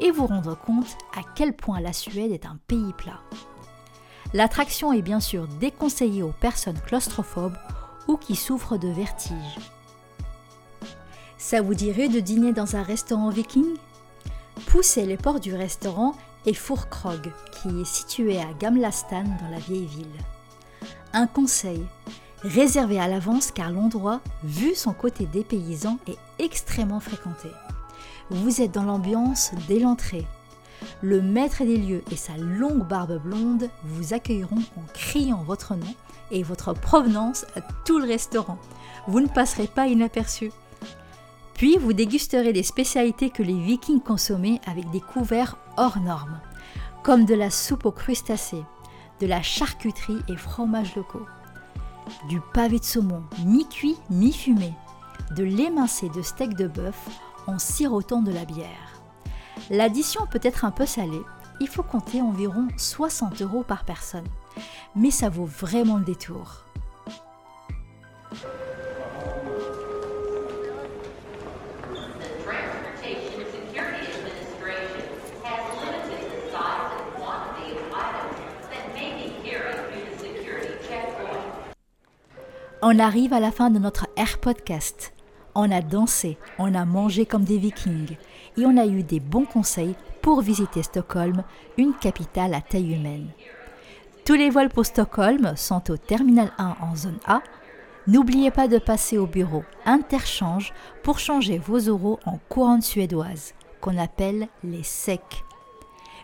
et 0.00 0.10
vous 0.10 0.26
rendre 0.26 0.56
compte 0.56 0.96
à 1.14 1.20
quel 1.34 1.54
point 1.54 1.80
la 1.80 1.92
Suède 1.92 2.32
est 2.32 2.46
un 2.46 2.58
pays 2.66 2.94
plat. 2.96 3.20
L'attraction 4.32 4.90
est 4.90 5.02
bien 5.02 5.20
sûr 5.20 5.46
déconseillée 5.60 6.22
aux 6.22 6.32
personnes 6.32 6.80
claustrophobes 6.80 7.58
ou 8.08 8.16
qui 8.16 8.36
souffrent 8.36 8.78
de 8.78 8.88
vertige. 8.88 9.58
Ça 11.36 11.60
vous 11.60 11.74
dirait 11.74 12.08
de 12.08 12.20
dîner 12.20 12.54
dans 12.54 12.74
un 12.74 12.82
restaurant 12.82 13.28
viking? 13.28 13.76
Poussez 14.68 15.04
les 15.04 15.18
portes 15.18 15.42
du 15.42 15.54
restaurant 15.54 16.14
et 16.46 16.54
Fourkrog, 16.54 17.32
qui 17.52 17.80
est 17.80 17.84
situé 17.84 18.38
à 18.40 18.52
Gamlastan 18.58 19.24
dans 19.40 19.50
la 19.50 19.58
vieille 19.58 19.86
ville. 19.86 20.06
Un 21.12 21.26
conseil, 21.26 21.84
réservé 22.42 23.00
à 23.00 23.08
l'avance 23.08 23.50
car 23.50 23.70
l'endroit, 23.70 24.20
vu 24.44 24.74
son 24.74 24.92
côté 24.92 25.26
dépaysant, 25.26 25.98
est 26.06 26.18
extrêmement 26.38 27.00
fréquenté. 27.00 27.48
Vous 28.30 28.60
êtes 28.60 28.72
dans 28.72 28.84
l'ambiance 28.84 29.50
dès 29.68 29.78
l'entrée. 29.78 30.26
Le 31.02 31.22
maître 31.22 31.64
des 31.64 31.76
lieux 31.76 32.04
et 32.10 32.16
sa 32.16 32.36
longue 32.36 32.86
barbe 32.86 33.20
blonde 33.22 33.70
vous 33.84 34.14
accueilleront 34.14 34.62
en 34.76 34.82
criant 34.92 35.42
votre 35.42 35.74
nom 35.74 35.94
et 36.30 36.42
votre 36.42 36.72
provenance 36.74 37.46
à 37.56 37.60
tout 37.84 37.98
le 37.98 38.06
restaurant. 38.06 38.58
Vous 39.06 39.20
ne 39.20 39.28
passerez 39.28 39.68
pas 39.68 39.86
inaperçu. 39.86 40.50
Puis 41.54 41.78
vous 41.78 41.92
dégusterez 41.92 42.52
les 42.52 42.62
spécialités 42.62 43.30
que 43.30 43.42
les 43.42 43.58
vikings 43.58 44.02
consommaient 44.02 44.60
avec 44.66 44.90
des 44.90 45.00
couverts 45.00 45.56
hors 45.76 45.98
normes, 46.00 46.40
comme 47.02 47.24
de 47.24 47.34
la 47.34 47.50
soupe 47.50 47.86
aux 47.86 47.92
crustacés, 47.92 48.64
de 49.20 49.26
la 49.26 49.42
charcuterie 49.42 50.18
et 50.28 50.36
fromages 50.36 50.94
locaux, 50.96 51.26
du 52.28 52.40
pavé 52.52 52.78
de 52.78 52.84
saumon 52.84 53.22
mi-cuit, 53.44 53.96
mi-fumé, 54.10 54.72
de 55.34 55.44
l'émincé 55.44 56.08
de 56.10 56.22
steak 56.22 56.54
de 56.54 56.68
bœuf 56.68 57.08
en 57.46 57.58
sirotant 57.58 58.22
de 58.22 58.32
la 58.32 58.44
bière. 58.44 59.00
L'addition 59.70 60.26
peut 60.30 60.40
être 60.42 60.64
un 60.64 60.70
peu 60.70 60.86
salée, 60.86 61.22
il 61.60 61.68
faut 61.68 61.82
compter 61.82 62.20
environ 62.20 62.68
60 62.76 63.40
euros 63.42 63.62
par 63.62 63.84
personne, 63.84 64.26
mais 64.94 65.10
ça 65.10 65.28
vaut 65.28 65.46
vraiment 65.46 65.96
le 65.96 66.04
détour. 66.04 66.65
On 82.88 83.00
arrive 83.00 83.32
à 83.32 83.40
la 83.40 83.50
fin 83.50 83.68
de 83.70 83.80
notre 83.80 84.06
Air 84.14 84.38
Podcast. 84.38 85.12
On 85.56 85.72
a 85.72 85.82
dansé, 85.82 86.38
on 86.56 86.72
a 86.72 86.84
mangé 86.84 87.26
comme 87.26 87.42
des 87.42 87.58
vikings 87.58 88.16
et 88.56 88.64
on 88.64 88.76
a 88.76 88.86
eu 88.86 89.02
des 89.02 89.18
bons 89.18 89.44
conseils 89.44 89.96
pour 90.22 90.40
visiter 90.40 90.84
Stockholm, 90.84 91.42
une 91.78 91.94
capitale 91.94 92.54
à 92.54 92.60
taille 92.60 92.94
humaine. 92.94 93.26
Tous 94.24 94.34
les 94.34 94.50
vols 94.50 94.68
pour 94.68 94.86
Stockholm 94.86 95.54
sont 95.56 95.90
au 95.90 95.96
Terminal 95.96 96.52
1 96.58 96.76
en 96.80 96.94
zone 96.94 97.18
A. 97.26 97.42
N'oubliez 98.06 98.52
pas 98.52 98.68
de 98.68 98.78
passer 98.78 99.18
au 99.18 99.26
bureau 99.26 99.64
Interchange 99.84 100.72
pour 101.02 101.18
changer 101.18 101.58
vos 101.58 101.78
euros 101.78 102.20
en 102.24 102.38
couronne 102.48 102.82
suédoise, 102.82 103.54
qu'on 103.80 103.98
appelle 103.98 104.46
les 104.62 104.84
SEC. 104.84 105.22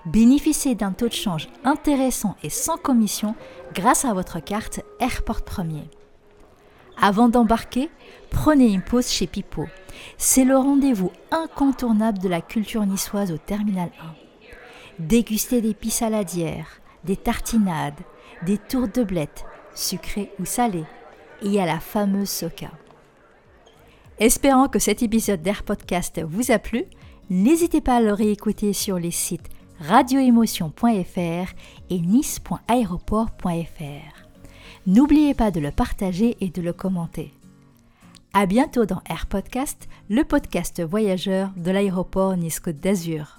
Bénéficiez 0.07 0.77
d'un 0.77 0.93
taux 0.93 1.09
de 1.09 1.13
change 1.13 1.49
intéressant 1.65 2.37
et 2.45 2.51
sans 2.51 2.77
commission 2.77 3.35
grâce 3.75 4.05
à 4.05 4.15
votre 4.15 4.39
carte 4.39 4.79
Airport 5.01 5.43
Premier. 5.43 5.91
Avant 7.05 7.29
d'embarquer, 7.29 7.91
prenez 8.31 8.73
une 8.73 8.81
pause 8.81 9.09
chez 9.09 9.27
Pipo. 9.27 9.67
C'est 10.19 10.45
le 10.45 10.57
rendez-vous 10.57 11.11
incontournable 11.33 12.21
de 12.21 12.29
la 12.29 12.41
culture 12.41 12.87
niçoise 12.87 13.33
au 13.33 13.39
Terminal 13.39 13.91
1. 14.01 14.15
Dégustez 15.01 15.61
des 15.61 15.75
pis 15.75 15.91
saladières, 15.91 16.81
des 17.03 17.17
tartinades, 17.17 17.99
des 18.47 18.57
tours 18.57 18.87
de 18.87 19.03
blettes, 19.03 19.45
sucrées 19.75 20.31
ou 20.39 20.45
salées, 20.45 20.87
et 21.43 21.61
à 21.61 21.67
la 21.67 21.81
fameuse 21.81 22.31
soca. 22.31 22.71
Espérant 24.21 24.69
que 24.69 24.79
cet 24.79 25.03
épisode 25.03 25.43
d'Air 25.43 25.65
Podcast 25.65 26.23
vous 26.25 26.53
a 26.53 26.61
plu, 26.61 26.85
n'hésitez 27.31 27.81
pas 27.81 27.97
à 27.97 28.01
le 28.01 28.13
réécouter 28.13 28.73
sur 28.73 29.01
les 29.01 29.11
sites 29.11 29.49
radioémotion.fr 29.81 31.53
et 31.91 31.99
nice.aéroport.fr. 31.99 34.22
N'oubliez 34.87 35.33
pas 35.33 35.53
de 35.53 35.61
le 35.61 35.71
partager 35.71 36.37
et 36.41 36.49
de 36.49 36.61
le 36.61 36.73
commenter. 36.73 37.33
À 38.35 38.47
bientôt 38.47 38.85
dans 38.85 39.01
Air 39.09 39.27
Podcast, 39.27 39.89
le 40.11 40.25
podcast 40.25 40.83
voyageur 40.83 41.51
de 41.57 41.71
l'aéroport 41.71 42.37
Nice-Côte 42.37 42.81
d'Azur. 42.81 43.39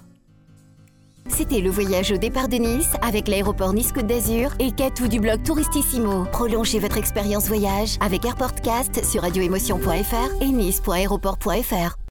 C'était 1.28 1.60
le 1.60 1.68
voyage 1.68 2.12
au 2.12 2.16
départ 2.16 2.48
de 2.48 2.56
Nice 2.56 2.92
avec 3.02 3.28
l'aéroport 3.28 3.74
Nice-Côte 3.74 4.06
d'Azur 4.06 4.52
et 4.58 4.72
Catou 4.72 5.06
du 5.06 5.20
blog 5.20 5.42
Touristissimo. 5.42 6.24
Prolongez 6.32 6.78
votre 6.78 6.96
expérience 6.96 7.48
voyage 7.48 7.98
avec 8.00 8.24
AirPortcast 8.24 9.04
sur 9.04 9.20
radioémotion.fr 9.22 10.42
et 10.42 10.48
nice.aéroport.fr. 10.48 11.96